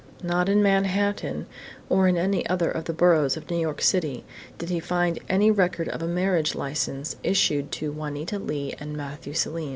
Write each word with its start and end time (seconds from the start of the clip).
Not 0.23 0.49
in 0.49 0.63
Manhattan, 0.63 1.45
or 1.87 2.07
in 2.07 2.17
any 2.17 2.43
of 2.47 2.57
the 2.57 2.67
other 2.75 2.91
boroughs 2.91 3.37
of 3.37 3.47
New 3.51 3.57
York 3.59 3.83
City, 3.83 4.23
did 4.57 4.69
he 4.69 4.79
find 4.79 5.19
any 5.29 5.51
record 5.51 5.89
of 5.89 6.01
a 6.01 6.07
marriage 6.07 6.55
license 6.55 7.17
issued 7.21 7.71
to 7.73 7.91
Juanita 7.91 8.39
Leigh 8.39 8.73
and 8.79 8.97
Matthew 8.97 9.33
Selim. 9.33 9.69